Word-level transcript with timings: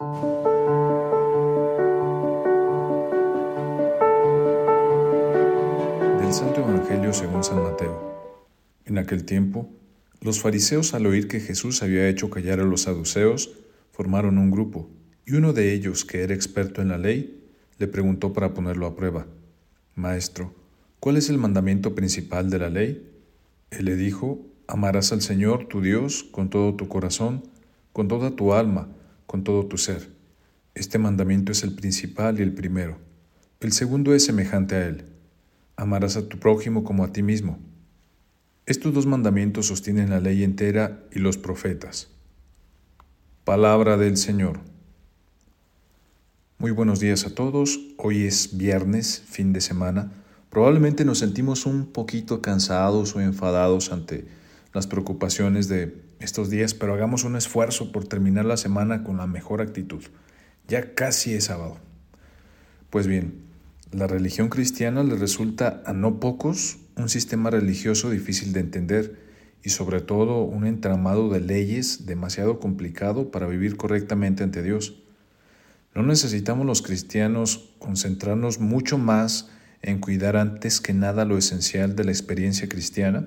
Del 0.00 0.12
Santo 6.32 6.60
Evangelio 6.60 7.12
según 7.12 7.42
San 7.42 7.64
Mateo. 7.64 8.00
En 8.84 8.98
aquel 8.98 9.24
tiempo, 9.24 9.68
los 10.20 10.38
fariseos 10.38 10.94
al 10.94 11.06
oír 11.06 11.26
que 11.26 11.40
Jesús 11.40 11.82
había 11.82 12.08
hecho 12.08 12.30
callar 12.30 12.60
a 12.60 12.64
los 12.64 12.82
saduceos, 12.82 13.50
formaron 13.90 14.38
un 14.38 14.52
grupo, 14.52 14.88
y 15.26 15.32
uno 15.32 15.52
de 15.52 15.72
ellos, 15.72 16.04
que 16.04 16.22
era 16.22 16.32
experto 16.32 16.80
en 16.80 16.90
la 16.90 16.98
ley, 16.98 17.44
le 17.78 17.88
preguntó 17.88 18.32
para 18.32 18.54
ponerlo 18.54 18.86
a 18.86 18.94
prueba, 18.94 19.26
Maestro, 19.96 20.54
¿cuál 21.00 21.16
es 21.16 21.28
el 21.28 21.38
mandamiento 21.38 21.96
principal 21.96 22.50
de 22.50 22.58
la 22.60 22.70
ley? 22.70 23.04
Él 23.72 23.86
le 23.86 23.96
dijo, 23.96 24.38
Amarás 24.68 25.10
al 25.10 25.22
Señor 25.22 25.66
tu 25.66 25.80
Dios 25.80 26.22
con 26.22 26.50
todo 26.50 26.76
tu 26.76 26.86
corazón, 26.86 27.42
con 27.92 28.06
toda 28.06 28.36
tu 28.36 28.54
alma, 28.54 28.86
con 29.28 29.44
todo 29.44 29.66
tu 29.66 29.76
ser. 29.76 30.08
Este 30.74 30.98
mandamiento 30.98 31.52
es 31.52 31.62
el 31.62 31.74
principal 31.74 32.40
y 32.40 32.42
el 32.42 32.54
primero. 32.54 32.96
El 33.60 33.72
segundo 33.72 34.14
es 34.14 34.24
semejante 34.24 34.74
a 34.74 34.86
él. 34.86 35.04
Amarás 35.76 36.16
a 36.16 36.28
tu 36.28 36.38
prójimo 36.38 36.82
como 36.82 37.04
a 37.04 37.12
ti 37.12 37.22
mismo. 37.22 37.58
Estos 38.64 38.94
dos 38.94 39.04
mandamientos 39.04 39.66
sostienen 39.66 40.08
la 40.08 40.20
ley 40.20 40.42
entera 40.42 41.04
y 41.12 41.18
los 41.18 41.36
profetas. 41.36 42.08
Palabra 43.44 43.98
del 43.98 44.16
Señor. 44.16 44.60
Muy 46.56 46.70
buenos 46.70 46.98
días 46.98 47.26
a 47.26 47.34
todos. 47.34 47.78
Hoy 47.98 48.24
es 48.24 48.56
viernes, 48.56 49.22
fin 49.26 49.52
de 49.52 49.60
semana. 49.60 50.10
Probablemente 50.48 51.04
nos 51.04 51.18
sentimos 51.18 51.66
un 51.66 51.92
poquito 51.92 52.40
cansados 52.40 53.14
o 53.14 53.20
enfadados 53.20 53.92
ante 53.92 54.26
las 54.78 54.86
preocupaciones 54.86 55.66
de 55.66 56.00
estos 56.20 56.50
días, 56.50 56.72
pero 56.72 56.94
hagamos 56.94 57.24
un 57.24 57.34
esfuerzo 57.34 57.90
por 57.90 58.06
terminar 58.06 58.44
la 58.44 58.56
semana 58.56 59.02
con 59.02 59.16
la 59.16 59.26
mejor 59.26 59.60
actitud. 59.60 60.04
Ya 60.68 60.94
casi 60.94 61.34
es 61.34 61.46
sábado. 61.46 61.78
Pues 62.88 63.08
bien, 63.08 63.42
la 63.90 64.06
religión 64.06 64.50
cristiana 64.50 65.02
le 65.02 65.16
resulta 65.16 65.82
a 65.84 65.92
no 65.92 66.20
pocos 66.20 66.78
un 66.96 67.08
sistema 67.08 67.50
religioso 67.50 68.08
difícil 68.08 68.52
de 68.52 68.60
entender 68.60 69.18
y 69.64 69.70
sobre 69.70 70.00
todo 70.00 70.44
un 70.44 70.64
entramado 70.64 71.28
de 71.28 71.40
leyes 71.40 72.06
demasiado 72.06 72.60
complicado 72.60 73.32
para 73.32 73.48
vivir 73.48 73.76
correctamente 73.76 74.44
ante 74.44 74.62
Dios. 74.62 75.02
¿No 75.92 76.04
necesitamos 76.04 76.64
los 76.64 76.82
cristianos 76.82 77.74
concentrarnos 77.80 78.60
mucho 78.60 78.96
más 78.96 79.50
en 79.82 79.98
cuidar 79.98 80.36
antes 80.36 80.80
que 80.80 80.94
nada 80.94 81.24
lo 81.24 81.36
esencial 81.36 81.96
de 81.96 82.04
la 82.04 82.12
experiencia 82.12 82.68
cristiana? 82.68 83.26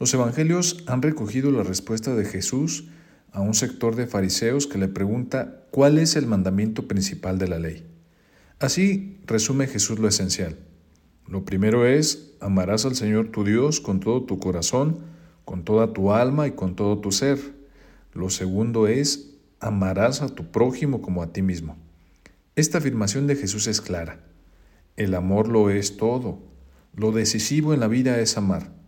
Los 0.00 0.14
evangelios 0.14 0.82
han 0.86 1.02
recogido 1.02 1.50
la 1.50 1.62
respuesta 1.62 2.16
de 2.16 2.24
Jesús 2.24 2.88
a 3.32 3.42
un 3.42 3.52
sector 3.52 3.96
de 3.96 4.06
fariseos 4.06 4.66
que 4.66 4.78
le 4.78 4.88
pregunta 4.88 5.66
cuál 5.70 5.98
es 5.98 6.16
el 6.16 6.26
mandamiento 6.26 6.88
principal 6.88 7.38
de 7.38 7.48
la 7.48 7.58
ley. 7.58 7.86
Así 8.58 9.20
resume 9.26 9.66
Jesús 9.66 9.98
lo 9.98 10.08
esencial. 10.08 10.56
Lo 11.28 11.44
primero 11.44 11.86
es, 11.86 12.32
amarás 12.40 12.86
al 12.86 12.96
Señor 12.96 13.28
tu 13.28 13.44
Dios 13.44 13.82
con 13.82 14.00
todo 14.00 14.22
tu 14.22 14.38
corazón, 14.38 15.00
con 15.44 15.64
toda 15.64 15.92
tu 15.92 16.12
alma 16.12 16.46
y 16.46 16.52
con 16.52 16.76
todo 16.76 16.98
tu 17.00 17.12
ser. 17.12 17.38
Lo 18.14 18.30
segundo 18.30 18.88
es, 18.88 19.34
amarás 19.60 20.22
a 20.22 20.30
tu 20.30 20.50
prójimo 20.50 21.02
como 21.02 21.22
a 21.22 21.34
ti 21.34 21.42
mismo. 21.42 21.76
Esta 22.56 22.78
afirmación 22.78 23.26
de 23.26 23.36
Jesús 23.36 23.66
es 23.66 23.82
clara. 23.82 24.24
El 24.96 25.14
amor 25.14 25.46
lo 25.46 25.68
es 25.68 25.98
todo. 25.98 26.38
Lo 26.96 27.12
decisivo 27.12 27.74
en 27.74 27.80
la 27.80 27.86
vida 27.86 28.18
es 28.18 28.38
amar. 28.38 28.79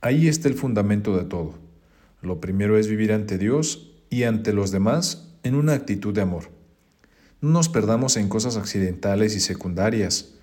Ahí 0.00 0.28
está 0.28 0.48
el 0.48 0.54
fundamento 0.54 1.16
de 1.16 1.24
todo. 1.24 1.54
Lo 2.22 2.40
primero 2.40 2.78
es 2.78 2.88
vivir 2.88 3.12
ante 3.12 3.38
Dios 3.38 3.92
y 4.10 4.24
ante 4.24 4.52
los 4.52 4.70
demás 4.70 5.30
en 5.42 5.54
una 5.54 5.74
actitud 5.74 6.14
de 6.14 6.22
amor. 6.22 6.50
No 7.40 7.50
nos 7.50 7.68
perdamos 7.68 8.16
en 8.16 8.28
cosas 8.28 8.56
accidentales 8.56 9.34
y 9.36 9.40
secundarias 9.40 10.34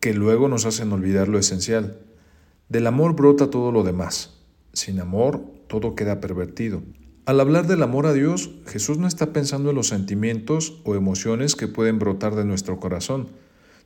que 0.00 0.14
luego 0.14 0.48
nos 0.48 0.64
hacen 0.64 0.92
olvidar 0.92 1.28
lo 1.28 1.38
esencial. 1.38 1.98
Del 2.68 2.86
amor 2.86 3.14
brota 3.14 3.50
todo 3.50 3.72
lo 3.72 3.82
demás. 3.82 4.38
Sin 4.72 5.00
amor, 5.00 5.44
todo 5.66 5.94
queda 5.94 6.20
pervertido. 6.20 6.82
Al 7.26 7.40
hablar 7.40 7.66
del 7.66 7.82
amor 7.82 8.06
a 8.06 8.12
Dios, 8.12 8.50
Jesús 8.66 8.98
no 8.98 9.06
está 9.06 9.32
pensando 9.32 9.70
en 9.70 9.76
los 9.76 9.88
sentimientos 9.88 10.80
o 10.84 10.94
emociones 10.94 11.54
que 11.54 11.68
pueden 11.68 11.98
brotar 11.98 12.34
de 12.34 12.44
nuestro 12.44 12.80
corazón, 12.80 13.28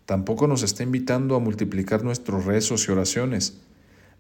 Tampoco 0.07 0.47
nos 0.47 0.63
está 0.63 0.83
invitando 0.83 1.35
a 1.35 1.41
multiplicar 1.41 2.05
nuestros 2.05 2.45
rezos 2.45 2.87
y 2.87 2.93
oraciones. 2.93 3.61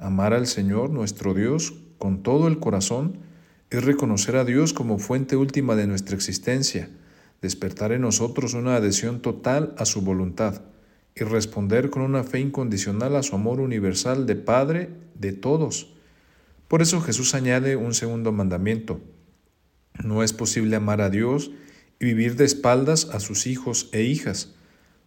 Amar 0.05 0.35
al 0.35 0.47
Señor, 0.47 0.91
nuestro 0.91 1.33
Dios, 1.33 1.73
con 1.97 2.23
todo 2.23 2.47
el 2.47 2.59
corazón, 2.59 3.21
es 3.71 3.83
reconocer 3.83 4.37
a 4.37 4.45
Dios 4.45 4.75
como 4.75 4.99
fuente 4.99 5.35
última 5.35 5.77
de 5.77 5.87
nuestra 5.87 6.15
existencia, 6.15 6.91
despertar 7.41 7.91
en 7.91 8.03
nosotros 8.03 8.53
una 8.53 8.77
adhesión 8.77 9.23
total 9.23 9.75
a 9.79 9.87
su 9.87 10.03
voluntad 10.03 10.61
y 11.17 11.25
responder 11.25 11.89
con 11.89 12.03
una 12.03 12.23
fe 12.23 12.41
incondicional 12.41 13.17
a 13.17 13.23
su 13.23 13.35
amor 13.35 13.61
universal 13.61 14.27
de 14.27 14.37
Padre 14.37 14.91
de 15.15 15.33
todos. 15.33 15.95
Por 16.69 16.83
eso 16.83 17.01
Jesús 17.01 17.35
añade 17.35 17.77
un 17.77 17.95
segundo 17.95 18.31
mandamiento. 18.31 19.01
No 20.05 20.23
es 20.23 20.35
posible 20.35 20.77
amar 20.77 21.01
a 21.01 21.09
Dios 21.09 21.51
y 21.99 22.05
vivir 22.05 22.37
de 22.37 22.45
espaldas 22.45 23.09
a 23.11 23.21
sus 23.21 23.47
hijos 23.47 23.89
e 23.93 24.03
hijas. 24.03 24.55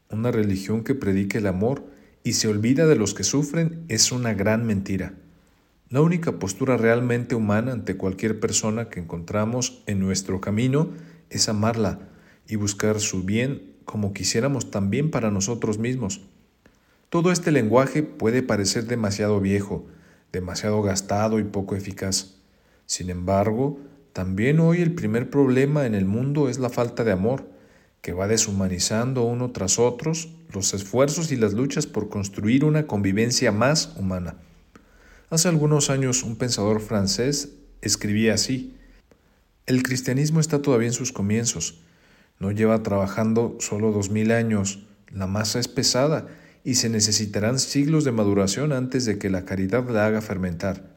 Una 0.10 0.32
religión 0.32 0.84
que 0.84 0.96
predique 0.96 1.38
el 1.38 1.46
amor 1.46 1.86
y 2.28 2.34
se 2.34 2.50
olvida 2.50 2.86
de 2.88 2.98
los 2.98 3.14
que 3.14 3.24
sufren 3.24 3.86
es 3.88 4.12
una 4.12 4.34
gran 4.34 4.66
mentira. 4.66 5.14
La 5.88 6.02
única 6.02 6.40
postura 6.40 6.76
realmente 6.76 7.36
humana 7.36 7.72
ante 7.72 7.96
cualquier 7.96 8.42
persona 8.42 8.90
que 8.90 9.00
encontramos 9.00 9.82
en 9.86 10.02
nuestro 10.02 10.42
camino 10.42 10.90
es 11.30 11.48
amarla 11.48 12.00
y 12.46 12.58
buscar 12.58 13.00
su 13.00 13.24
bien 13.24 13.76
como 13.86 14.12
quisiéramos 14.12 14.72
también 14.72 15.10
para 15.10 15.32
nosotros 15.32 15.78
mismos. 15.78 16.20
Todo 17.10 17.32
este 17.32 17.54
lenguaje 17.54 18.04
puede 18.04 18.44
parecer 18.44 18.88
demasiado 18.88 19.40
viejo, 19.40 19.86
demasiado 20.34 20.82
gastado 20.82 21.40
y 21.40 21.46
poco 21.46 21.78
eficaz. 21.78 22.42
Sin 22.88 23.10
embargo, 23.10 23.80
también 24.12 24.60
hoy 24.60 24.82
el 24.82 24.94
primer 24.94 25.30
problema 25.30 25.86
en 25.86 25.96
el 25.96 26.04
mundo 26.04 26.50
es 26.50 26.60
la 26.60 26.70
falta 26.70 27.06
de 27.06 27.14
amor 27.14 27.48
que 28.02 28.14
va 28.14 28.28
deshumanizando 28.28 29.24
uno 29.24 29.52
tras 29.52 29.80
otros 29.80 30.30
los 30.54 30.74
esfuerzos 30.74 31.32
y 31.32 31.36
las 31.36 31.54
luchas 31.54 31.88
por 31.88 32.10
construir 32.10 32.64
una 32.64 32.88
convivencia 32.88 33.52
más 33.52 33.94
humana. 33.98 34.36
Hace 35.30 35.50
algunos 35.50 35.90
años 35.90 36.24
un 36.24 36.38
pensador 36.38 36.80
francés 36.80 37.50
escribía 37.82 38.34
así, 38.34 38.76
El 39.66 39.84
cristianismo 39.84 40.40
está 40.40 40.62
todavía 40.62 40.88
en 40.88 40.94
sus 40.94 41.12
comienzos, 41.12 41.80
no 42.40 42.52
lleva 42.52 42.82
trabajando 42.84 43.58
solo 43.60 43.92
dos 43.92 44.10
mil 44.10 44.32
años, 44.32 44.86
la 45.12 45.28
masa 45.28 45.60
es 45.60 45.68
pesada 45.68 46.28
y 46.64 46.76
se 46.76 46.90
necesitarán 46.90 47.60
siglos 47.60 48.04
de 48.04 48.12
maduración 48.12 48.72
antes 48.72 49.06
de 49.06 49.18
que 49.18 49.30
la 49.30 49.46
caridad 49.46 49.90
la 49.90 50.06
haga 50.06 50.22
fermentar. 50.22 50.96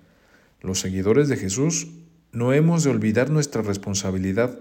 Los 0.60 0.80
seguidores 0.80 1.28
de 1.28 1.36
Jesús 1.36 1.88
no 2.32 2.52
hemos 2.52 2.84
de 2.84 2.90
olvidar 2.90 3.30
nuestra 3.30 3.62
responsabilidad 3.62 4.58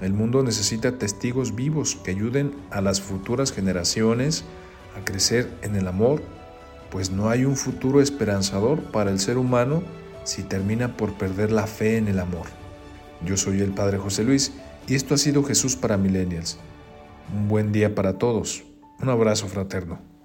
el 0.00 0.12
mundo 0.12 0.42
necesita 0.42 0.98
testigos 0.98 1.54
vivos 1.54 1.96
que 1.96 2.12
ayuden 2.12 2.54
a 2.70 2.80
las 2.80 3.00
futuras 3.00 3.52
generaciones 3.52 4.44
a 4.96 5.04
crecer 5.04 5.50
en 5.62 5.76
el 5.76 5.88
amor, 5.88 6.22
pues 6.90 7.10
no 7.10 7.28
hay 7.28 7.44
un 7.44 7.56
futuro 7.56 8.00
esperanzador 8.00 8.80
para 8.90 9.10
el 9.10 9.18
ser 9.18 9.38
humano 9.38 9.82
si 10.24 10.42
termina 10.42 10.96
por 10.96 11.14
perder 11.14 11.50
la 11.50 11.66
fe 11.66 11.96
en 11.96 12.08
el 12.08 12.20
amor. 12.20 12.46
Yo 13.24 13.36
soy 13.36 13.60
el 13.60 13.72
Padre 13.72 13.98
José 13.98 14.24
Luis 14.24 14.52
y 14.86 14.94
esto 14.94 15.14
ha 15.14 15.18
sido 15.18 15.42
Jesús 15.42 15.76
para 15.76 15.96
Millennials. 15.96 16.58
Un 17.34 17.48
buen 17.48 17.72
día 17.72 17.94
para 17.94 18.18
todos. 18.18 18.64
Un 19.00 19.08
abrazo 19.08 19.48
fraterno. 19.48 20.17